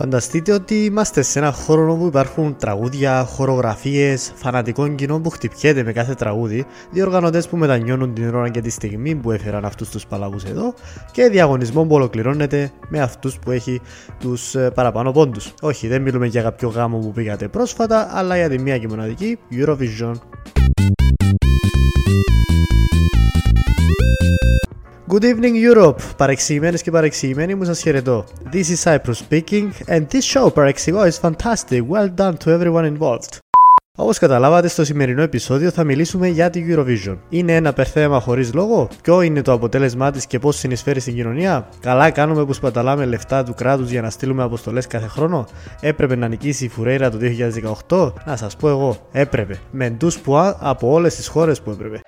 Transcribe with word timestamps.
Φανταστείτε 0.00 0.52
ότι 0.52 0.84
είμαστε 0.84 1.22
σε 1.22 1.38
ένα 1.38 1.52
χώρο 1.52 1.92
όπου 1.92 2.06
υπάρχουν 2.06 2.56
τραγούδια, 2.56 3.24
χορογραφίες, 3.24 4.32
φανατικό 4.34 4.88
κοινό 4.88 5.20
που 5.20 5.30
χτυπιέται 5.30 5.82
με 5.82 5.92
κάθε 5.92 6.14
τραγούδι, 6.14 6.66
διοργανωτές 6.90 7.48
που 7.48 7.56
μετανιώνουν 7.56 8.14
την 8.14 8.34
ώρα 8.34 8.48
και 8.48 8.60
τη 8.60 8.70
στιγμή 8.70 9.14
που 9.14 9.30
έφεραν 9.30 9.64
αυτούς 9.64 9.88
τους 9.88 10.06
παλαβού 10.06 10.38
εδώ 10.46 10.74
και 11.12 11.28
διαγωνισμό 11.28 11.84
που 11.84 11.94
ολοκληρώνεται 11.94 12.70
με 12.88 13.00
αυτούς 13.00 13.38
που 13.38 13.50
έχει 13.50 13.80
τους 14.18 14.54
ε, 14.54 14.70
παραπάνω 14.70 15.12
πόντους. 15.12 15.54
Όχι, 15.60 15.86
δεν 15.86 16.02
μιλούμε 16.02 16.26
για 16.26 16.42
κάποιο 16.42 16.68
γάμο 16.68 16.98
που 16.98 17.12
πήγατε 17.12 17.48
πρόσφατα, 17.48 18.08
αλλά 18.12 18.36
για 18.36 18.48
τη 18.48 18.58
μία 18.58 18.78
και 18.78 18.88
μοναδική 18.88 19.38
Eurovision. 19.52 20.14
Good 25.12 25.24
evening 25.24 25.74
Europe, 25.74 26.00
παρεξηγημένες 26.16 26.82
και 26.82 26.90
παρεξηγημένοι 26.90 27.54
μου 27.54 27.64
σας 27.64 27.80
χαιρετώ. 27.80 28.24
This 28.52 28.64
is 28.64 28.82
Cyprus 28.84 29.14
speaking 29.30 29.70
and 29.86 30.06
this 30.12 30.22
show 30.34 30.52
παρεξηγώ 30.54 31.02
is 31.04 31.28
fantastic, 31.28 31.80
well 31.90 32.08
done 32.16 32.32
to 32.44 32.60
everyone 32.60 32.96
involved. 32.98 33.38
Όπως 33.96 34.18
καταλάβατε 34.18 34.68
στο 34.68 34.84
σημερινό 34.84 35.22
επεισόδιο 35.22 35.70
θα 35.70 35.84
μιλήσουμε 35.84 36.28
για 36.28 36.50
τη 36.50 36.64
Eurovision. 36.68 37.16
Είναι 37.28 37.54
ένα 37.54 37.72
περθέμα 37.72 38.20
χωρίς 38.20 38.54
λόγο, 38.54 38.88
ποιο 39.02 39.22
είναι 39.22 39.42
το 39.42 39.52
αποτέλεσμά 39.52 40.10
της 40.10 40.26
και 40.26 40.38
πώς 40.38 40.56
συνεισφέρει 40.56 41.00
στην 41.00 41.14
κοινωνία; 41.14 41.68
Καλά 41.80 42.10
κάνουμε 42.10 42.44
που 42.44 42.52
σπαταλάμε 42.52 43.04
λεφτά 43.04 43.44
του 43.44 43.54
κράτους 43.54 43.90
για 43.90 44.02
να 44.02 44.10
στείλουμε 44.10 44.42
αποστολές 44.42 44.86
κάθε 44.86 45.06
χρόνο. 45.06 45.46
Έπρεπε 45.80 46.16
να 46.16 46.28
νικήσει 46.28 46.64
η 46.64 46.68
Φουρέιρα 46.68 47.10
το 47.10 47.18
2018. 47.88 48.12
Να 48.26 48.36
σας 48.36 48.56
πω 48.56 48.68
εγώ, 48.68 48.96
έπρεπε. 49.12 49.58
Με 49.70 49.90
ντους 49.90 50.18
που 50.18 50.38
από 50.58 50.92
όλες 50.92 51.14
τις 51.14 51.26
χώρες 51.26 51.60
που 51.60 51.70
έπρεπε. 51.70 52.00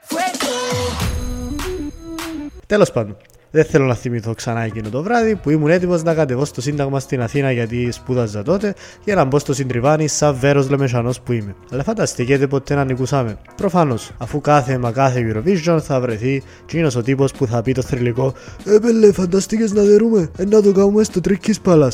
Τέλος 2.73 2.93
πάντων, 2.93 3.17
δεν 3.51 3.65
θέλω 3.65 3.87
να 3.87 3.95
θυμηθώ 3.95 4.35
ξανά 4.35 4.61
εκείνο 4.61 4.89
το 4.89 5.03
βράδυ 5.03 5.35
που 5.35 5.51
ήμουν 5.51 5.71
έτοιμος 5.71 6.03
να 6.03 6.15
κατεβώ 6.15 6.45
στο 6.45 6.61
Σύνταγμα 6.61 7.01
στην 7.01 7.23
Αθήνα 7.23 7.53
γιατί 7.53 7.91
σπούδαζα 7.91 8.43
τότε 8.43 8.75
για 9.05 9.15
να 9.15 9.25
μπω 9.25 9.39
στο 9.39 9.55
συντριβάνι 9.55 10.09
σαν 10.09 10.37
βέρος 10.41 10.71
λεμεσανό 10.71 11.13
που 11.25 11.33
είμαι. 11.33 11.55
Αλλά 11.73 11.83
φανταστείτε 11.83 12.47
ποτέ 12.47 12.75
να 12.75 12.85
νικούσαμε. 12.85 13.37
Προφανώς, 13.57 14.11
αφού 14.19 14.41
κάθε 14.41 14.79
μα 14.79 14.91
κάθε 14.91 15.33
Eurovision 15.33 15.79
θα 15.83 16.01
βρεθεί 16.01 16.43
εκείνος 16.63 16.97
ο 16.97 17.03
τύπος 17.03 17.33
που 17.33 17.47
θα 17.47 17.63
πει 17.63 17.73
το 17.73 17.83
θρηλυκό 17.83 18.33
Έπελε, 18.65 19.13
φανταστήκες 19.13 19.73
να 19.73 19.83
δερούμε, 19.83 20.31
ε, 20.37 20.45
να 20.45 20.63
το 20.63 20.73
κάνουμε 20.73 21.03
στο 21.03 21.21
τρίκι 21.21 21.61
πάλα. 21.61 21.93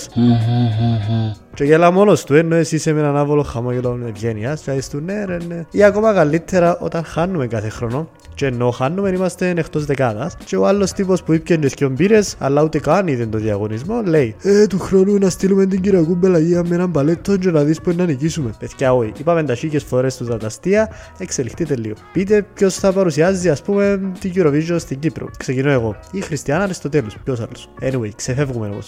Και 1.54 1.64
γέλα 1.64 1.90
μόνο 1.90 2.14
του, 2.14 2.34
ενώ 2.34 2.54
εσύ 2.54 2.74
είσαι 2.74 2.92
με 2.92 3.00
έναν 3.00 3.16
άβολο 3.16 3.42
χαμόγελο 3.42 4.00
ευγένεια, 4.08 4.58
και 4.64 4.82
του 4.90 5.00
ναι, 5.04 5.24
ρε, 5.24 5.36
ναι. 5.48 5.64
Ή 5.70 5.82
ακόμα 5.82 6.14
καλύτερα 6.14 6.78
όταν 6.78 7.04
χάνουμε 7.04 7.46
κάθε 7.46 7.68
χρόνο 7.68 8.08
και 8.38 8.46
ενώ 8.46 8.70
χάνουμε 8.70 9.08
είμαστε 9.10 9.54
εκτός 9.56 9.84
δεκάδας. 9.84 10.36
Και 10.44 10.56
ο 10.56 10.66
άλλος 10.66 10.92
τύπος 10.92 11.22
που 11.22 11.32
είπε 11.32 11.42
και 11.42 11.68
δυο 11.68 11.88
μπύρες, 11.88 12.36
αλλά 12.38 12.62
ούτε 12.62 12.78
καν 12.78 13.06
είδε 13.06 13.26
το 13.26 13.38
διαγωνισμό, 13.38 14.02
λέει 14.04 14.34
Ε, 14.42 14.66
του 14.66 14.78
χρόνου 14.78 15.18
να 15.18 15.30
στείλουμε 15.30 15.66
την 15.66 15.80
Κυριακού 15.80 16.14
Μπελαγία 16.14 16.64
με 16.68 16.74
έναν 16.74 16.90
παλέτο 16.90 17.36
και 17.36 17.50
να 17.50 17.64
δεις 17.64 17.80
που 17.80 17.92
να 17.96 18.04
νικήσουμε. 18.04 18.50
Παιδιά, 18.58 18.94
όχι, 18.94 19.12
είπαμε 19.18 19.42
τα 19.42 19.54
χίλιες 19.54 19.84
φορές 19.84 20.16
του 20.16 20.24
τα 20.24 20.46
αστεία, 20.46 20.90
εξελιχτείτε 21.18 21.76
λίγο. 21.76 21.94
Πείτε 22.12 22.46
ποιος 22.54 22.74
θα 22.74 22.92
παρουσιάζει, 22.92 23.50
ας 23.50 23.62
πούμε, 23.62 24.00
την 24.20 24.32
Eurovision 24.34 24.76
στην 24.78 24.98
Κύπρο. 24.98 25.30
Ξεκινώ 25.38 25.70
εγώ. 25.70 25.96
Ή 26.12 26.20
Χριστιανά 26.20 26.62
Αριστοτέλου, 26.64 27.08
ποιος 27.24 27.40
άλλος. 27.40 27.68
Anyway, 27.80 28.10
ξεφεύγουμε 28.16 28.66
όμω. 28.66 28.78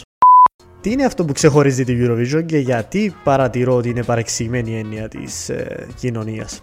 Τι 0.81 0.91
είναι 0.91 1.05
αυτό 1.05 1.25
που 1.25 1.33
ξεχωρίζει 1.33 1.85
την 1.85 1.99
Eurovision 2.01 2.43
και 2.47 2.59
γιατί 2.59 3.15
παρατηρώ 3.25 3.75
ότι 3.75 3.89
είναι 3.89 4.03
παρεξηγημένη 4.03 4.71
η 4.71 4.79
έννοια 4.79 5.09
της 5.09 5.49
ε, 5.49 5.87
κοινωνίας; 5.97 6.63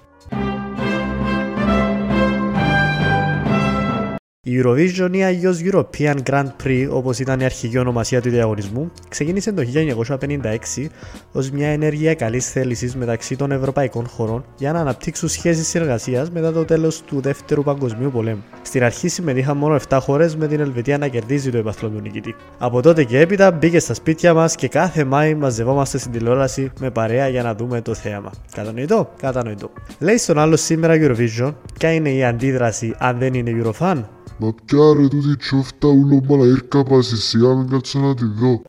Η 4.50 4.62
Eurovision 4.64 5.10
ή 5.12 5.24
αλλιώς 5.24 5.62
European 5.72 6.16
Grand 6.30 6.48
Prix, 6.64 6.88
όπως 6.92 7.20
ήταν 7.20 7.40
η 7.40 7.44
αρχική 7.44 7.78
ονομασία 7.78 8.22
του 8.22 8.30
διαγωνισμού, 8.30 8.92
ξεκίνησε 9.10 9.52
το 9.52 9.64
1956 10.78 10.88
ως 11.32 11.52
μια 11.52 11.68
ενέργεια 11.68 12.14
καλής 12.14 12.52
θέλησης 12.52 12.96
μεταξύ 12.96 13.36
των 13.36 13.52
ευρωπαϊκών 13.52 14.08
χωρών 14.08 14.46
για 14.58 14.72
να 14.72 14.80
αναπτύξουν 14.80 15.30
σχέσεις 15.30 15.68
συνεργασίας 15.68 16.32
μετά 16.32 16.52
το 16.52 16.66
τέλος 16.66 17.02
του 17.02 17.22
Δεύτερου 17.22 17.64
Παγκοσμίου 17.64 18.12
Πολέμου. 18.12 18.44
Στην 18.62 18.84
αρχή 18.84 19.08
συμμετείχαν 19.08 19.58
μόνο 19.58 19.80
7 19.90 19.98
χώρες 20.02 20.36
με 20.36 20.48
την 20.48 20.60
Ελβετία 20.60 20.98
να 20.98 21.08
κερδίζει 21.08 21.52
το 21.52 21.58
επαθλό 21.58 21.90
του 21.90 22.00
νικητή. 22.02 22.36
Από 22.58 22.82
τότε 22.82 23.04
και 23.04 23.20
έπειτα 23.20 23.52
μπήκε 23.52 23.80
στα 23.80 23.94
σπίτια 23.94 24.34
μας 24.34 24.56
και 24.56 24.68
κάθε 24.68 25.04
Μάη 25.04 25.36
μαζευόμαστε 25.36 25.98
στην 25.98 26.12
τηλεόραση 26.12 26.72
με 26.80 26.90
παρέα 26.90 27.28
για 27.28 27.44
να 27.44 27.56
δούμε 27.56 27.82
το 27.82 27.94
θέαμα. 27.94 28.32
Κατανοητό, 28.56 29.10
κατανοητό. 29.22 29.70
Λέει 30.00 30.18
στον 30.18 30.40
άλλο 30.40 30.56
σήμερα 30.56 30.94
Eurovision, 30.98 31.54
ποια 31.80 31.92
είναι 31.94 32.10
η 32.10 32.24
αντίδραση 32.24 32.96
αν 32.98 33.18
δεν 33.18 33.34
είναι 33.34 33.52
Eurofan, 33.64 34.04
Μα 34.40 34.54
πια 34.66 34.94
ρε 34.98 35.08
τούτη 35.08 35.38
τσόφτα 35.38 35.88
ούλο 35.88 36.24
μαλαέρκα 36.30 36.84
πάση 36.84 37.18
σιγά 37.18 37.56
μην 37.56 37.70
κάτσω 37.70 38.00
να 38.00 38.14
τη 38.14 38.26
δω. 38.26 38.62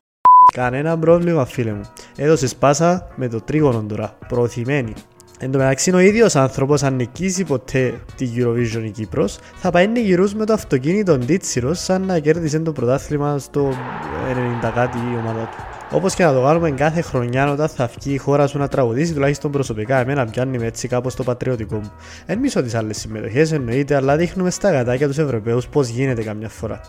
Κανένα 0.53 0.99
πρόβλημα 0.99 1.45
φίλε 1.45 1.73
μου. 1.73 1.81
Έδωσε 2.15 2.47
πάσα 2.59 3.07
με 3.15 3.27
το 3.27 3.41
τρίγωνο 3.41 3.83
τώρα, 3.87 4.17
προωθημένη. 4.27 4.93
Εν 5.39 5.51
τω 5.51 5.57
μεταξύ, 5.57 5.93
ο 5.93 5.99
ίδιος 5.99 6.35
άνθρωπος, 6.35 6.83
αν 6.83 6.95
νικήσει 6.95 7.43
ποτέ 7.43 8.01
τη 8.15 8.29
Eurovision 8.35 8.83
η 8.85 8.89
Κύπρος, 8.89 9.39
θα 9.55 9.71
πάει 9.71 9.91
γυρού 9.95 10.29
με 10.35 10.45
το 10.45 10.53
αυτοκίνητο 10.53 11.17
Τίτσιρο 11.17 11.73
σαν 11.73 12.05
να 12.05 12.19
κέρδισε 12.19 12.59
το 12.59 12.71
πρωτάθλημα 12.71 13.37
στο 13.37 13.69
90 14.63 14.71
κάτι 14.73 14.97
η 14.97 15.17
ομάδα 15.17 15.43
του. 15.43 15.78
Όπως 15.91 16.13
και 16.13 16.23
να 16.23 16.33
το 16.33 16.41
κάνουμε 16.41 16.71
κάθε 16.71 17.01
χρονιά 17.01 17.51
όταν 17.51 17.67
θα 17.69 17.89
βγει 17.99 18.13
η 18.13 18.17
χώρα 18.17 18.47
σου 18.47 18.57
να 18.57 18.67
τραγουδήσει, 18.67 19.13
τουλάχιστον 19.13 19.51
προσωπικά, 19.51 19.99
εμένα 19.99 20.25
πιάνει 20.25 20.57
με 20.57 20.65
έτσι 20.65 20.87
κάπως 20.87 21.15
το 21.15 21.23
πατριωτικό 21.23 21.75
μου. 21.75 21.91
Εν 22.25 22.39
μισό 22.39 22.63
τις 22.63 22.75
άλλες 22.75 22.97
συμμετοχές 22.97 23.51
εννοείται, 23.51 23.95
αλλά 23.95 24.15
δείχνουμε 24.15 24.49
στα 24.49 24.71
γατάκια 24.71 25.07
τους 25.07 25.17
Ευρωπαίους 25.17 25.67
πώς 25.67 25.87
γίνεται 25.87 26.23
καμιά 26.23 26.49
φορά. 26.49 26.81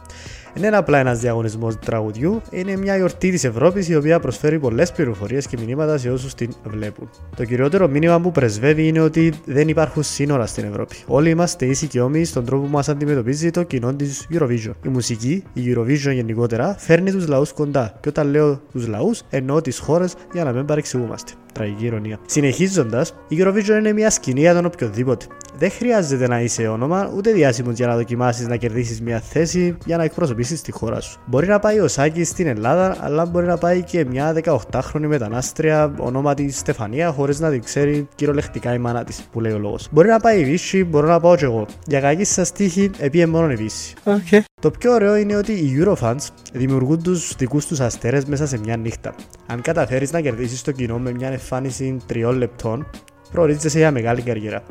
Δεν 0.54 0.64
είναι 0.64 0.76
απλά 0.76 0.98
ένας 0.98 1.18
διαγωνισμός 1.18 1.78
τραγουδιού, 1.78 2.40
είναι 2.50 2.76
μια 2.76 2.96
γιορτή 2.96 3.30
της 3.30 3.44
Ευρώπης 3.44 3.88
η 3.88 3.96
οποία 3.96 4.20
προσφέρει 4.20 4.58
πολλές 4.58 4.92
πληροφορίες 4.92 5.46
και 5.46 5.56
μηνύματα 5.66 5.98
σε 5.98 6.10
όσους 6.10 6.34
την 6.34 6.50
βλέπουν. 6.64 7.10
Το 7.36 7.44
κυριότερο 7.44 7.88
μήνυμα 7.88 8.20
που 8.20 8.32
πρεσβεύει 8.32 8.86
είναι 8.86 9.00
ότι 9.00 9.32
δεν 9.44 9.68
υπάρχουν 9.68 10.02
σύνορα 10.02 10.46
στην 10.46 10.64
Ευρώπη. 10.64 10.96
Όλοι 11.06 11.30
είμαστε 11.30 11.66
ίσοι 11.66 11.86
και 11.86 12.00
όμοιοι 12.00 12.24
στον 12.24 12.44
τρόπο 12.44 12.64
που 12.64 12.70
μας 12.70 12.88
αντιμετωπίζει 12.88 13.50
το 13.50 13.62
κοινό 13.62 13.94
της 13.94 14.26
Eurovision. 14.32 14.72
Η 14.84 14.88
μουσική, 14.88 15.44
η 15.52 15.74
Eurovision 15.74 16.12
γενικότερα, 16.12 16.74
φέρνει 16.78 17.10
τους 17.10 17.28
λαούς 17.28 17.52
κοντά. 17.52 17.94
Και 18.00 18.08
όταν 18.08 18.30
λέω 18.30 18.60
τους 18.72 18.86
λαούς, 18.90 19.22
εννοώ 19.30 19.60
τις 19.60 19.78
χώρες 19.78 20.14
για 20.32 20.44
να 20.44 20.52
μην 20.52 20.64
παρεξηγούμαστε. 20.64 21.32
Τραγική 21.52 21.84
ηρωνία. 21.84 22.18
Συνεχίζοντας, 22.26 23.14
η 23.28 23.36
Eurovision 23.40 23.78
είναι 23.78 23.92
μια 23.92 24.10
σκηνή 24.10 24.40
για 24.40 24.54
τον 24.54 24.64
οποιοδήποτε. 24.64 25.26
Δεν 25.58 25.70
χρειάζεται 25.70 26.28
να 26.28 26.40
είσαι 26.40 26.68
όνομα 26.68 27.12
ούτε 27.16 27.32
διάσημος 27.32 27.74
για 27.74 27.86
να 27.86 27.96
δοκιμάσεις 27.96 28.46
να 28.46 28.56
κερδίσεις 28.56 29.00
μια 29.00 29.20
θέση 29.20 29.76
για 29.84 29.96
να 29.96 30.04
εκπροσωπήσεις 30.04 30.62
τη 30.62 30.72
χώρα 30.72 31.00
σου. 31.00 31.20
Μπορεί 31.26 31.46
να 31.46 31.58
πάει 31.58 31.80
ο 31.80 31.88
Σάκης 31.88 32.28
στην 32.28 32.46
Ελλάδα, 32.46 32.96
αλλά 33.00 33.26
μπορεί 33.26 33.46
να 33.46 33.56
πάει 33.56 33.82
και 33.82 34.04
μια 34.04 34.34
18χρονη 34.44 35.06
μετανάστρια 35.06 35.94
ονόματι 35.98 36.50
Στεφανία 36.50 37.10
χωρίς 37.10 37.40
να 37.40 37.50
την 37.50 37.62
ξέρει 37.62 38.08
κυριολεκτικά 38.14 38.74
η 38.74 38.78
μάνα 38.78 39.04
της, 39.04 39.22
που 39.32 39.40
λέει 39.40 39.52
ο 39.52 39.58
λόγος. 39.58 39.88
Μπορεί 39.90 40.08
να 40.08 40.20
πάει 40.20 40.40
η 40.40 40.44
Βύση, 40.44 40.84
μπορώ 40.84 41.08
να 41.08 41.20
πάω 41.20 41.36
κι 41.36 41.44
εγώ. 41.44 41.66
Για 41.86 42.00
κακή 42.00 42.24
σας 42.24 42.52
τύχη, 42.52 42.90
επίε 42.98 43.26
μόνο 43.26 43.50
η 43.50 43.54
Βύση. 43.54 43.94
Okay. 44.04 44.40
Το 44.60 44.70
πιο 44.70 44.92
ωραίο 44.92 45.16
είναι 45.16 45.36
ότι 45.36 45.52
οι 45.52 45.76
Eurofans 45.80 46.26
δημιουργούν 46.52 47.02
τους 47.02 47.34
δικούς 47.36 47.66
τους 47.66 47.80
αστέρες 47.80 48.24
μέσα 48.24 48.46
σε 48.46 48.58
μια 48.58 48.76
νύχτα. 48.76 49.14
Αν 49.46 49.60
καταφέρεις 49.60 50.12
να 50.12 50.20
κερδίσεις 50.20 50.62
το 50.62 50.72
κοινό 50.72 50.98
με 50.98 51.12
μια 51.12 51.30
εμφάνιση 51.40 51.96
τριών 52.06 52.36
λεπτών, 52.36 52.90
προορίζεσαι 53.32 53.78
για 53.78 53.90
μεγάλη 53.90 54.22
καριέρα. 54.22 54.62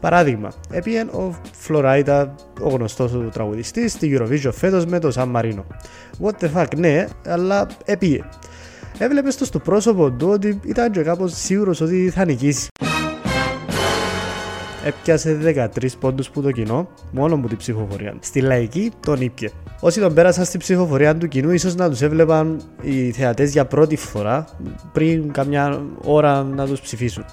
Παράδειγμα, 0.00 0.52
έπιε 0.70 1.00
ο 1.00 1.40
Φλωράιτα, 1.52 2.34
ο 2.60 2.68
γνωστός 2.68 3.10
του 3.12 3.28
τραγουδιστής, 3.32 3.92
στη 3.92 4.18
Eurovision 4.18 4.50
φέτος 4.52 4.86
με 4.86 4.98
το 4.98 5.10
Σαν 5.10 5.28
Μαρίνο. 5.28 5.64
What 6.22 6.44
the 6.44 6.48
fuck, 6.54 6.76
ναι, 6.76 7.06
αλλά 7.26 7.66
έπιε. 7.84 8.24
Έβλεπες 8.98 9.36
το 9.36 9.44
στο 9.44 9.58
πρόσωπο 9.58 10.10
του 10.10 10.28
ότι 10.28 10.60
ήταν 10.64 10.90
και 10.90 11.02
κάπως 11.02 11.32
σίγουρος 11.32 11.80
ότι 11.80 12.10
θα 12.14 12.24
νικήσει. 12.24 12.68
Έπιασε 14.86 15.38
13 15.74 15.86
πόντους 16.00 16.30
που 16.30 16.42
το 16.42 16.50
κοινό, 16.50 16.88
μόνο 17.10 17.38
που 17.40 17.48
την 17.48 17.56
ψηφοφορία. 17.56 18.14
Στη 18.20 18.40
λαϊκή 18.40 18.92
τον 19.00 19.20
ήπια. 19.20 19.50
Όσοι 19.80 20.00
τον 20.00 20.14
πέρασαν 20.14 20.44
στην 20.44 20.60
ψηφοφορία 20.60 21.16
του 21.16 21.28
κοινού, 21.28 21.50
ίσως 21.50 21.74
να 21.74 21.88
τους 21.90 22.02
έβλεπαν 22.02 22.60
οι 22.82 23.10
θεατές 23.10 23.52
για 23.52 23.64
πρώτη 23.64 23.96
φορά 23.96 24.44
πριν 24.92 25.32
καμιά 25.32 25.82
ώρα 26.04 26.42
να 26.42 26.66
τους 26.66 26.80
ψηφίσουν. 26.80 27.24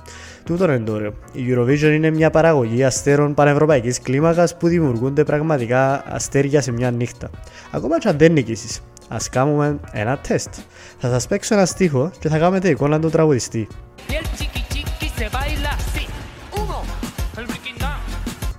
Τούτο 0.44 0.64
είναι 0.64 0.80
το 0.80 0.94
ωραίο. 0.94 1.14
Η 1.32 1.46
Eurovision 1.50 1.92
είναι 1.94 2.10
μια 2.10 2.30
παραγωγή 2.30 2.84
αστέρων 2.84 3.34
πανευρωπαϊκής 3.34 4.02
κλίμακας 4.02 4.58
που 4.58 4.68
δημιουργούνται 4.68 5.24
πραγματικά 5.24 6.04
αστέρια 6.14 6.62
σε 6.62 6.72
μια 6.72 6.92
νύχτα. 6.92 7.30
Ακόμα 7.72 8.00
και 8.00 8.08
αν 8.08 8.18
δεν 8.18 8.32
νικήσεις. 8.32 8.80
Α 9.08 9.18
κάνουμε 9.32 9.80
ένα 9.92 10.18
τεστ. 10.18 10.54
Θα 10.98 11.10
σας 11.10 11.28
παίξω 11.28 11.56
ένα 11.56 11.66
στίχο 11.66 12.12
και 12.20 12.30
θα 12.30 12.38
κάνετε 12.38 12.70
εικόνα 12.70 13.00
του 13.00 13.10
τραγουδιστή. 13.10 13.68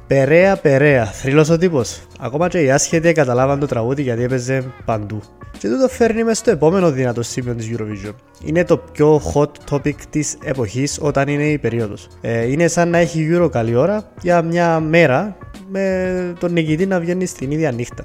Περαία, 0.06 0.56
περαία, 0.56 1.04
θρύλος 1.04 1.48
ο 1.48 1.58
τύπος. 1.58 2.02
Ακόμα 2.20 2.48
και 2.48 2.62
οι 2.62 2.70
άσχετοι 2.70 3.12
καταλάβαν 3.12 3.58
το 3.58 3.66
τραγούδι 3.66 4.02
γιατί 4.02 4.22
έπαιζε 4.22 4.64
παντού. 4.84 5.20
Και 5.58 5.68
τούτο 5.68 5.88
φέρνει 5.88 6.24
μες 6.24 6.38
στο 6.38 6.50
επόμενο 6.50 6.90
δυνατό 6.90 7.22
σημείο 7.22 7.54
της 7.54 7.70
Eurovision. 7.72 8.12
Είναι 8.44 8.64
το 8.64 8.76
πιο 8.76 9.22
hot 9.34 9.50
topic 9.70 9.94
της 10.10 10.36
εποχής 10.44 10.98
όταν 11.00 11.28
είναι 11.28 11.44
η 11.44 11.58
περίοδος. 11.58 12.08
Ε, 12.20 12.50
είναι 12.50 12.68
σαν 12.68 12.88
να 12.88 12.98
έχει 12.98 13.28
Euro 13.32 13.48
καλή 13.50 13.74
ώρα 13.74 14.10
για 14.22 14.42
μια 14.42 14.80
μέρα 14.80 15.36
με 15.68 16.34
τον 16.40 16.52
νικητή 16.52 16.86
να 16.86 17.00
βγαίνει 17.00 17.26
στην 17.26 17.50
ίδια 17.50 17.72
νύχτα. 17.72 18.02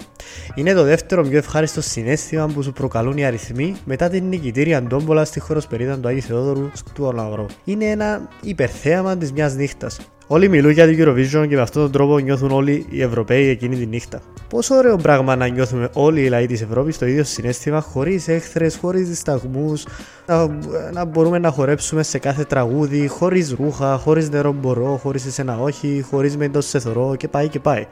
Είναι 0.56 0.74
το 0.74 0.84
δεύτερο 0.84 1.24
πιο 1.24 1.38
ευχάριστο 1.38 1.82
συνέστημα 1.82 2.48
που 2.48 2.64
σου 2.64 2.72
προκαλούν 2.72 3.18
οι 3.18 3.26
αριθμοί 3.26 3.76
μετά 3.86 4.10
την 4.10 4.28
νικητήρια 4.28 4.84
ντόμπολα 4.84 5.26
στη 5.26 5.40
χωροσπερίδα 5.40 5.98
του 5.98 6.08
Άγιου 6.08 6.22
Θεόδωρου 6.22 6.72
του 6.94 7.06
Ολαγρό. 7.06 7.46
Είναι 7.64 7.86
ένα 7.86 8.30
υπερθέαμα 8.42 9.18
της 9.18 9.32
μιας 9.32 9.56
νύχτας. 9.56 10.00
Όλοι 10.32 10.50
μιλούν 10.50 10.72
για 10.72 10.88
την 10.88 10.98
Eurovision 11.00 11.46
και 11.48 11.56
με 11.56 11.62
αυτόν 11.62 11.82
τον 11.82 11.92
τρόπο 11.92 12.20
νιώθουν 12.20 12.52
όλοι 12.52 12.86
οι 12.90 13.02
Ευρωπαίοι 13.02 13.48
εκείνη 13.48 13.76
τη 13.76 13.86
νύχτα. 13.86 14.22
Πόσο 14.50 14.76
ωραίο 14.76 14.96
πράγμα 14.96 15.36
να 15.36 15.48
νιώθουμε 15.48 15.90
όλοι 15.94 16.22
οι 16.22 16.28
λαοί 16.28 16.46
της 16.46 16.62
Ευρώπης 16.62 16.98
το 16.98 17.06
ίδιο 17.06 17.24
συνέστημα, 17.24 17.82
χωρίς 17.82 18.28
έχθρες, 18.28 18.78
χωρίς 18.82 19.08
δισταγμούς, 19.08 19.86
να, 20.26 20.48
να 20.94 21.06
μπορούμε 21.06 21.40
να 21.40 21.50
χορέψουμε 21.50 22.04
σε 22.04 22.18
κάθε 22.18 22.44
τραγούδι, 22.44 23.08
χωρίς 23.08 23.52
ρούχα, 23.52 23.98
χωρίς 23.98 24.30
νερό 24.30 24.52
μπορώ, 24.52 25.00
χωρίς 25.02 25.26
εσένα 25.26 25.60
όχι, 25.60 26.06
χωρίς 26.10 26.38
με 26.38 26.50
το 26.50 26.62
σε 26.62 26.80
θωρώ 26.80 27.16
και 27.16 27.28
πάει 27.28 27.48
και 27.48 27.60
πάει. 27.60 27.86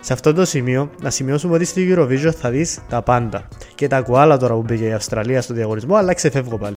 Σε 0.00 0.12
αυτό 0.12 0.32
το 0.32 0.44
σημείο, 0.44 0.90
να 1.02 1.10
σημειώσουμε 1.10 1.54
ότι 1.54 1.64
στη 1.64 1.94
Eurovision 1.96 2.32
θα 2.38 2.50
δεις 2.50 2.78
τα 2.88 3.02
πάντα. 3.02 3.48
Και 3.74 3.86
τα 3.86 4.00
κουάλα 4.00 4.36
τώρα 4.36 4.54
που 4.54 4.62
μπήκε 4.62 4.84
η 4.84 4.92
Αυστραλία 4.92 5.42
στο 5.42 5.54
διαγωνισμό, 5.54 5.94
αλλά 5.94 6.14
ξεφεύγω 6.14 6.58
πάλι. 6.58 6.74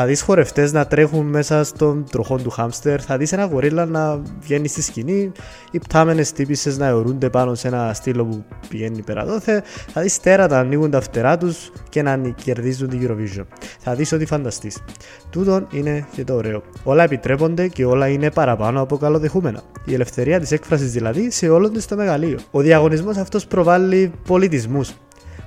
Θα 0.00 0.06
δεις 0.06 0.22
χορευτές 0.22 0.72
να 0.72 0.86
τρέχουν 0.86 1.26
μέσα 1.26 1.64
στον 1.64 2.04
τροχό 2.10 2.36
του 2.36 2.50
χάμστερ, 2.50 3.04
θα 3.04 3.16
δεις 3.16 3.32
ένα 3.32 3.44
γορίλα 3.44 3.84
να 3.84 4.20
βγαίνει 4.40 4.68
στη 4.68 4.82
σκηνή, 4.82 5.32
οι 5.70 5.78
πτάμενες 5.78 6.32
τύπησες 6.32 6.78
να 6.78 6.86
αιωρούνται 6.86 7.30
πάνω 7.30 7.54
σε 7.54 7.68
ένα 7.68 7.92
στήλο 7.94 8.24
που 8.24 8.44
πηγαίνει 8.68 9.02
πέρα 9.02 9.24
δόθε, 9.24 9.62
θα 9.92 10.00
δεις 10.00 10.20
τέρατα 10.20 10.54
να 10.54 10.60
ανοίγουν 10.60 10.90
τα 10.90 11.00
φτερά 11.00 11.38
τους 11.38 11.72
και 11.88 12.02
να 12.02 12.16
κερδίζουν 12.16 12.88
την 12.88 13.00
Eurovision. 13.02 13.44
Θα 13.78 13.94
δεις 13.94 14.12
ό,τι 14.12 14.26
φανταστείς. 14.26 14.82
Τούτον 15.30 15.66
είναι 15.70 16.06
και 16.14 16.24
το 16.24 16.34
ωραίο. 16.34 16.62
Όλα 16.84 17.02
επιτρέπονται 17.02 17.68
και 17.68 17.84
όλα 17.84 18.08
είναι 18.08 18.30
παραπάνω 18.30 18.80
από 18.80 18.96
καλοδεχούμενα. 18.96 19.62
Η 19.84 19.94
ελευθερία 19.94 20.40
της 20.40 20.52
έκφρασης 20.52 20.92
δηλαδή 20.92 21.30
σε 21.30 21.48
όλον 21.48 21.72
της 21.72 21.86
το 21.86 21.96
μεγαλείο. 21.96 22.38
Ο 22.50 22.60
διαγωνισμός 22.60 23.16
αυτός 23.16 23.46
προβάλλει 23.46 24.12
πολιτισμούς, 24.26 24.92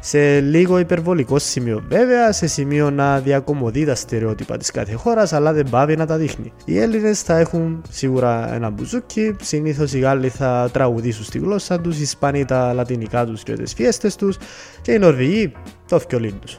σε 0.03 0.39
λίγο 0.39 0.79
υπερβολικό 0.79 1.39
σημείο. 1.39 1.83
Βέβαια, 1.89 2.31
σε 2.31 2.47
σημείο 2.47 2.91
να 2.91 3.19
διακομωδεί 3.19 3.85
τα 3.85 3.95
στερεότυπα 3.95 4.57
της 4.57 4.71
κάθε 4.71 4.93
χώρας, 4.93 5.33
αλλά 5.33 5.53
δεν 5.53 5.67
πάβει 5.69 5.95
να 5.95 6.05
τα 6.05 6.17
δείχνει. 6.17 6.53
Οι 6.65 6.79
Έλληνες 6.79 7.21
θα 7.21 7.37
έχουν 7.37 7.81
σίγουρα 7.89 8.53
ένα 8.53 8.69
μπουζούκι, 8.69 9.35
συνήθως 9.41 9.93
οι 9.93 9.99
Γάλλοι 9.99 10.29
θα 10.29 10.69
τραγουδήσουν 10.73 11.25
στη 11.25 11.39
γλώσσα 11.39 11.79
τους, 11.79 11.97
οι 11.97 12.01
Ισπανοί 12.01 12.45
τα 12.45 12.73
λατινικά 12.73 13.25
τους 13.25 13.43
και 13.43 13.53
τις 13.53 13.73
φιέστες 13.73 14.15
τους, 14.15 14.37
και 14.81 14.91
οι 14.91 14.97
Νορβηγοί 14.99 15.51
το 15.91 16.05
φιολίν 16.09 16.39
τους. 16.39 16.57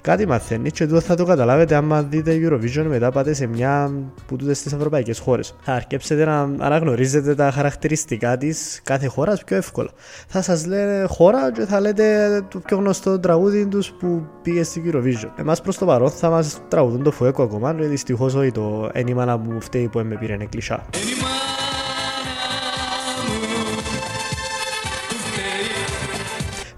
Κάτι 0.00 0.26
μαθαίνεις 0.26 0.72
και 0.72 0.86
τούτο 0.86 1.00
θα 1.00 1.14
το 1.14 1.24
καταλάβετε 1.24 1.74
άμα 1.74 2.02
δείτε 2.02 2.40
Eurovision 2.42 2.84
μετά 2.88 3.10
πάτε 3.10 3.32
σε 3.32 3.46
μια 3.46 3.92
που 4.26 4.36
τούτες 4.36 4.58
στι 4.58 4.70
ευρωπαϊκές 4.74 5.18
χώρες. 5.18 5.54
Θα 5.60 5.72
αρκέψετε 5.72 6.24
να 6.24 6.40
αναγνωρίζετε 6.40 7.34
τα 7.34 7.50
χαρακτηριστικά 7.50 8.36
της 8.36 8.80
κάθε 8.84 9.06
χώρας 9.06 9.44
πιο 9.44 9.56
εύκολα. 9.56 9.90
Θα 10.28 10.42
σας 10.42 10.66
λένε 10.66 11.06
χώρα 11.08 11.52
και 11.52 11.64
θα 11.64 11.80
λέτε 11.80 12.40
το 12.50 12.58
πιο 12.58 12.76
γνωστό 12.76 13.18
τραγούδι 13.18 13.66
τους 13.66 13.90
που 13.90 14.26
πήγε 14.42 14.62
στην 14.62 14.82
Eurovision. 14.86 15.30
Εμάς 15.36 15.60
προς 15.60 15.78
το 15.78 15.86
παρόν 15.86 16.10
θα 16.10 16.30
μας 16.30 16.60
τραγουδούν 16.68 17.02
το 17.02 17.10
φουέκο 17.10 17.42
ακόμα, 17.42 17.72
δυστυχώς 17.72 18.34
όχι 18.34 18.50
το 18.50 18.90
ένιμα 18.92 19.24
να 19.24 19.36
μου 19.36 19.60
φταίει 19.60 19.88
που 19.88 19.98
με 19.98 20.16
πήρε 20.16 20.36
κλεισά. 20.36 20.84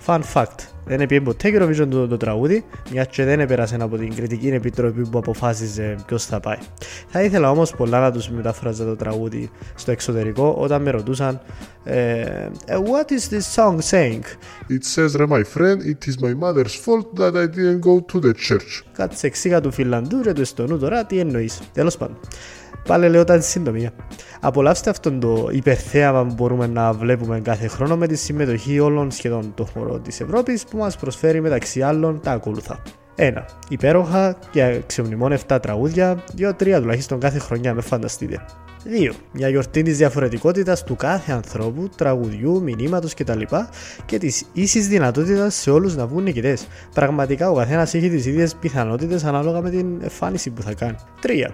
Fun 0.06 0.20
fact. 0.34 0.71
Δεν 0.84 1.00
έπιε 1.00 1.20
ποτέ 1.20 1.50
και 1.50 1.58
Eurovision 1.60 1.86
το, 1.90 2.08
το 2.08 2.16
τραγούδι, 2.16 2.64
μια 2.90 3.04
και 3.04 3.24
δεν 3.24 3.40
έπερασε 3.40 3.76
από 3.80 3.96
την 3.96 4.14
κριτική 4.14 4.48
επιτροπή 4.48 5.08
που 5.08 5.18
αποφάσιζε 5.18 5.96
ποιος 6.06 6.24
θα 6.24 6.40
πάει. 6.40 6.58
Θα 7.08 7.22
ήθελα 7.22 7.50
όμως 7.50 7.70
πολλά 7.76 8.00
να 8.00 8.12
τους 8.12 8.30
μεταφράζα 8.30 8.84
το 8.84 8.96
τραγούδι 8.96 9.50
στο 9.74 9.90
εξωτερικό 9.90 10.56
όταν 10.58 10.82
με 10.82 10.90
ρωτούσαν 10.90 11.40
ε, 11.84 12.48
What 12.66 13.10
is 13.10 13.34
this 13.34 13.46
song 13.54 13.78
saying? 13.90 14.22
It 14.68 14.84
says, 14.84 15.16
my 15.16 15.42
friend, 15.44 15.82
it 15.82 16.06
is 16.06 16.16
my 16.20 16.34
mother's 16.34 16.74
fault 16.74 17.14
that 17.16 17.36
I 17.36 17.46
didn't 17.46 17.80
go 17.80 18.00
to 18.12 18.20
the 18.20 18.32
church. 18.48 18.82
Κάτι 18.92 19.16
σε 19.16 19.26
εξήγα 19.26 19.60
του 19.60 19.72
Φιλανδού 19.72 20.20
και 20.20 20.32
του 20.32 20.40
Εστονού 20.40 20.78
τώρα 20.78 21.04
τι 21.04 21.18
εννοείς. 21.18 21.60
Τέλος 21.72 21.96
πάντων. 21.96 22.18
Πάλι 22.86 23.08
λέω 23.08 23.24
τα 23.24 23.40
συντομία. 23.40 23.92
Απολαύστε 24.40 24.90
αυτόν 24.90 25.20
το 25.20 25.48
υπερθέαμα 25.52 26.26
που 26.26 26.34
μπορούμε 26.34 26.66
να 26.66 26.92
βλέπουμε 26.92 27.40
κάθε 27.40 27.66
χρόνο 27.66 27.96
με 27.96 28.06
τη 28.06 28.16
συμμετοχή 28.16 28.78
όλων 28.80 29.10
σχεδόν 29.10 29.52
των 29.54 29.66
χωρών 29.66 30.02
της 30.02 30.20
Ευρώπης 30.20 30.64
που 30.64 30.76
μας 30.76 30.96
προσφέρει 30.96 31.40
μεταξύ 31.40 31.82
άλλων 31.82 32.20
τα 32.20 32.30
ακόλουθα. 32.32 32.82
1. 33.16 33.32
Υπέροχα 33.68 34.36
και 34.50 34.62
αξιομνημόνευτα 34.62 35.60
τραγούδια, 35.60 36.24
2-3 36.36 36.80
τουλάχιστον 36.80 37.20
κάθε 37.20 37.38
χρονιά, 37.38 37.74
με 37.74 37.80
φανταστείτε. 37.80 38.44
2. 38.84 39.12
Μια 39.32 39.48
γιορτή 39.48 39.82
της 39.82 39.96
διαφορετικότητας 39.96 40.84
του 40.84 40.96
κάθε 40.96 41.32
ανθρώπου, 41.32 41.88
τραγουδιού, 41.96 42.62
μηνύματος 42.62 43.14
κτλ. 43.14 43.40
και 44.06 44.18
της 44.18 44.44
ίσης 44.52 44.88
δυνατότητας 44.88 45.54
σε 45.54 45.70
όλους 45.70 45.96
να 45.96 46.06
βγουν 46.06 46.22
νικητές. 46.22 46.66
Πραγματικά 46.94 47.50
ο 47.50 47.54
καθένας 47.54 47.94
έχει 47.94 48.10
τις 48.10 48.26
ίδιες 48.26 48.54
πιθανότητες 48.54 49.24
ανάλογα 49.24 49.60
με 49.60 49.70
την 49.70 49.86
εμφάνιση 50.02 50.50
που 50.50 50.62
θα 50.62 50.74
κάνει. 50.74 50.96
3. 51.20 51.50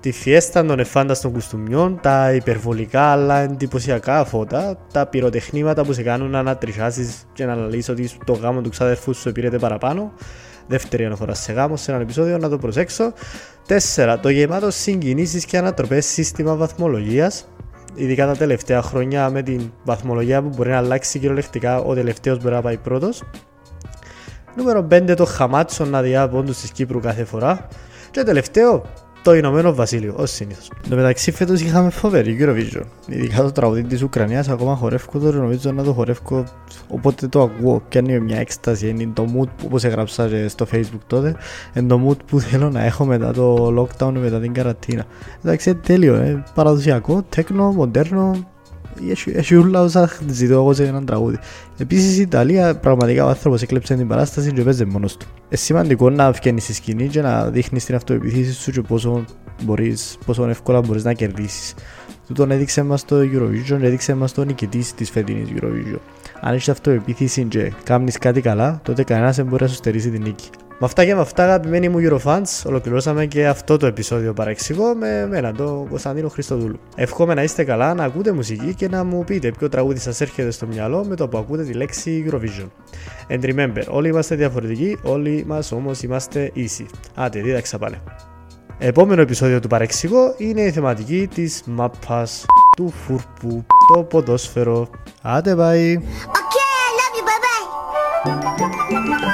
Τη 0.00 0.12
φιέστα 0.12 0.64
των 0.64 0.78
εφάνταστων 0.78 1.32
κουστούμιών, 1.32 1.98
τα 2.02 2.32
υπερβολικά 2.32 3.02
αλλά 3.02 3.38
εντυπωσιακά 3.38 4.24
φώτα, 4.24 4.78
τα 4.92 5.06
πυροτεχνήματα 5.06 5.84
που 5.84 5.92
σε 5.92 6.02
κάνουν 6.02 6.30
να 6.30 6.38
ανατριχάσεις 6.38 7.26
και 7.32 7.44
να 7.44 7.54
λύσει 7.54 7.90
ότι 7.90 8.10
το 8.24 8.32
γάμο 8.32 8.60
του 8.60 8.70
ξαδερφού 8.70 9.14
σου 9.14 9.32
πήρετε 9.32 9.58
παραπάνω 9.58 10.12
δεύτερη 10.70 11.04
αναφορά 11.04 11.34
σε 11.34 11.52
γάμο 11.52 11.76
σε 11.76 11.92
ένα 11.92 12.00
επεισόδιο, 12.00 12.38
να 12.38 12.48
το 12.48 12.58
προσέξω. 12.58 13.12
4. 13.94 14.16
Το 14.22 14.28
γεμάτο 14.28 14.70
συγκινήσεις 14.70 15.44
και 15.44 15.58
ανατροπές 15.58 16.06
σύστημα 16.06 16.54
βαθμολογίας. 16.54 17.48
Ειδικά 17.94 18.26
τα 18.26 18.36
τελευταία 18.36 18.82
χρόνια 18.82 19.30
με 19.30 19.42
την 19.42 19.72
βαθμολογία 19.84 20.42
που 20.42 20.48
μπορεί 20.48 20.70
να 20.70 20.76
αλλάξει 20.76 21.18
κυριολεκτικά, 21.18 21.78
ο 21.78 21.94
τελευταίος 21.94 22.38
μπορεί 22.42 22.54
να 22.54 22.62
πάει 22.62 22.76
πρώτος. 22.76 23.22
Νούμερο 24.56 24.86
5. 24.90 25.14
Το 25.16 25.24
χαμάτσο 25.24 25.84
να 25.84 26.02
διά 26.02 26.28
πόντου 26.28 26.52
της 26.52 26.70
Κύπρου 26.70 27.00
κάθε 27.00 27.24
φορά. 27.24 27.68
Και 28.10 28.22
τελευταίο, 28.22 28.84
το 29.22 29.34
Ηνωμένο 29.34 29.74
Βασίλειο, 29.74 30.14
ως 30.16 30.30
συνήθως. 30.30 30.70
Εν 30.84 30.90
τω 30.90 30.96
μεταξύ, 30.96 31.32
φέτος 31.32 31.60
είχαμε 31.60 31.90
φοβερή 31.90 32.36
Eurovision. 32.40 32.82
Ειδικά 33.06 33.42
το 33.42 33.52
τραγουδί 33.52 33.82
της 33.82 34.02
Ουκρανίας, 34.02 34.48
ακόμα 34.48 34.76
χορεύω 34.76 35.18
το 35.18 35.32
νομίζω 35.32 35.72
να 35.72 35.82
το 35.82 35.92
χορεύω. 35.92 36.44
Οπότε 36.88 37.28
το 37.28 37.42
ακούω, 37.42 37.82
πιάνει 37.88 38.20
μια 38.20 38.38
έκσταση. 38.38 38.88
Είναι 38.88 39.10
το 39.14 39.22
mood 39.22 39.48
που 39.56 39.64
όπως 39.64 39.84
έγραψα 39.84 40.48
στο 40.48 40.66
Facebook 40.72 41.00
τότε. 41.06 41.36
Είναι 41.74 41.88
το 41.88 42.08
mood 42.08 42.16
που 42.26 42.40
θέλω 42.40 42.70
να 42.70 42.84
έχω 42.84 43.04
μετά 43.04 43.32
το 43.32 43.74
lockdown, 43.78 44.12
μετά 44.12 44.40
την 44.40 44.52
καρατίνα. 44.52 45.04
Εντάξει, 45.44 45.74
τέλειο, 45.74 46.14
ε. 46.14 46.44
παραδοσιακό, 46.54 47.22
τέκνο, 47.28 47.72
μοντέρνο, 47.72 48.46
έχει 49.34 49.56
ούλα 49.56 49.82
όσα 49.82 50.10
ζητώ 50.28 50.54
εγώ 50.54 50.72
σε 50.72 50.84
έναν 50.84 51.04
τραγούδι. 51.04 51.38
Επίσης 51.78 52.18
η 52.18 52.20
Ιταλία 52.20 52.76
πραγματικά 52.76 53.24
ο 53.24 53.28
άνθρωπος 53.28 53.62
έκλεψε 53.62 53.94
την 53.94 54.08
παράσταση 54.08 54.52
και 54.52 54.62
παίζει 54.62 54.84
μόνος 54.84 55.16
του. 55.16 55.26
Είναι 55.34 55.56
σημαντικό 55.56 56.10
να 56.10 56.30
βγαίνεις 56.30 56.62
στη 56.62 56.72
σκηνή 56.72 57.06
και 57.08 57.20
να 57.20 57.50
δείχνεις 57.50 57.84
την 57.84 57.94
αυτοεπιθύσης 57.94 58.56
σου 58.58 58.70
και 58.70 58.80
πόσο, 58.80 59.24
μπορείς, 59.62 60.18
πόσο 60.26 60.48
εύκολα 60.48 60.80
μπορείς 60.80 61.04
να 61.04 61.12
κερδίσεις. 61.12 61.74
Τούτον 62.26 62.50
έδειξε 62.50 62.82
μας 62.82 63.04
το 63.04 63.16
Eurovision, 63.16 63.78
έδειξε 63.80 64.14
μας 64.14 64.32
το 64.32 64.44
νικητής 64.44 64.94
της 64.94 65.10
φετινής 65.10 65.48
Eurovision. 65.60 65.98
Αν 66.40 66.54
έχεις 66.54 66.68
αυτοεπίθεση 66.68 67.44
και 67.44 67.72
κάνεις 67.84 68.18
κάτι 68.18 68.40
καλά, 68.40 68.80
τότε 68.84 69.04
κανένας 69.04 69.36
δεν 69.36 69.46
μπορεί 69.46 69.62
να 69.62 69.68
σου 69.68 69.74
στερήσει 69.74 70.10
την 70.10 70.22
νίκη. 70.22 70.48
Με 70.82 70.86
αυτά 70.86 71.04
και 71.04 71.14
με 71.14 71.20
αυτά, 71.20 71.42
αγαπημένοι 71.42 71.88
μου 71.88 71.98
Eurofans, 72.00 72.62
ολοκληρώσαμε 72.66 73.26
και 73.26 73.46
αυτό 73.46 73.76
το 73.76 73.86
επεισόδιο 73.86 74.32
παρεξηγώ 74.32 74.94
με 74.94 75.26
μένα, 75.26 75.52
τον 75.52 75.88
Κωνσταντίνο 75.88 76.28
Χριστοδούλου. 76.28 76.80
Εύχομαι 76.94 77.34
να 77.34 77.42
είστε 77.42 77.64
καλά, 77.64 77.94
να 77.94 78.04
ακούτε 78.04 78.32
μουσική 78.32 78.74
και 78.74 78.88
να 78.88 79.04
μου 79.04 79.24
πείτε 79.24 79.50
ποιο 79.58 79.68
τραγούδι 79.68 79.98
σας 79.98 80.20
έρχεται 80.20 80.50
στο 80.50 80.66
μυαλό 80.66 81.04
με 81.04 81.16
το 81.16 81.28
που 81.28 81.38
ακούτε 81.38 81.64
τη 81.64 81.72
λέξη 81.72 82.30
Eurovision. 82.30 82.66
And 83.28 83.44
remember, 83.44 83.82
όλοι 83.88 84.08
είμαστε 84.08 84.34
διαφορετικοί, 84.34 84.98
όλοι 85.02 85.44
μας 85.46 85.72
όμως 85.72 86.02
είμαστε 86.02 86.50
ίσοι. 86.52 86.86
Άντε, 87.14 87.40
δίδαξα 87.40 87.78
πάλι. 87.78 88.00
Επόμενο 88.78 89.20
επεισόδιο 89.20 89.60
του 89.60 89.68
παρεξηγώ 89.68 90.34
είναι 90.36 90.60
η 90.60 90.70
θεματική 90.70 91.28
της 91.34 91.62
μάπας 91.66 92.44
του 92.76 92.92
φούρπου, 93.06 93.64
το 93.94 94.02
ποδόσφαιρο. 94.02 94.88
Άντε, 95.22 95.54
bye! 95.54 95.58
Okay, 95.58 96.66
I 96.76 96.90
love 96.98 97.14
you, 97.16 97.24
bye 97.28 97.40
bye! 99.18 99.30